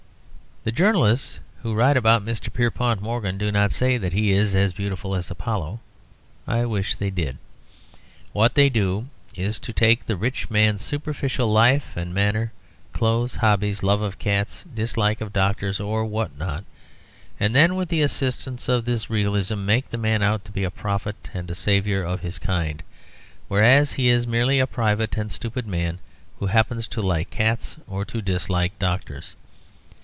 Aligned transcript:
The 0.63 0.71
journalists 0.71 1.39
who 1.63 1.73
write 1.73 1.97
about 1.97 2.23
Mr. 2.23 2.53
Pierpont 2.53 3.01
Morgan 3.01 3.39
do 3.39 3.51
not 3.51 3.71
say 3.71 3.97
that 3.97 4.13
he 4.13 4.29
is 4.29 4.53
as 4.53 4.73
beautiful 4.73 5.15
as 5.15 5.31
Apollo; 5.31 5.79
I 6.47 6.65
wish 6.65 6.93
they 6.93 7.09
did. 7.09 7.39
What 8.31 8.53
they 8.53 8.69
do 8.69 9.07
is 9.33 9.57
to 9.57 9.73
take 9.73 10.05
the 10.05 10.15
rich 10.15 10.51
man's 10.51 10.83
superficial 10.83 11.51
life 11.51 11.97
and 11.97 12.13
manner, 12.13 12.53
clothes, 12.93 13.37
hobbies, 13.37 13.81
love 13.81 14.03
of 14.03 14.19
cats, 14.19 14.63
dislike 14.71 15.19
of 15.19 15.33
doctors, 15.33 15.79
or 15.79 16.05
what 16.05 16.37
not; 16.37 16.63
and 17.39 17.55
then 17.55 17.73
with 17.75 17.89
the 17.89 18.03
assistance 18.03 18.69
of 18.69 18.85
this 18.85 19.09
realism 19.09 19.65
make 19.65 19.89
the 19.89 19.97
man 19.97 20.21
out 20.21 20.45
to 20.45 20.51
be 20.51 20.63
a 20.63 20.69
prophet 20.69 21.31
and 21.33 21.49
a 21.49 21.55
saviour 21.55 22.03
of 22.03 22.19
his 22.21 22.37
kind, 22.37 22.83
whereas 23.47 23.93
he 23.93 24.09
is 24.09 24.27
merely 24.27 24.59
a 24.59 24.67
private 24.67 25.17
and 25.17 25.31
stupid 25.31 25.65
man 25.65 25.97
who 26.37 26.45
happens 26.45 26.85
to 26.85 27.01
like 27.01 27.31
cats 27.31 27.77
or 27.87 28.05
to 28.05 28.21
dislike 28.21 28.77
doctors. 28.77 29.35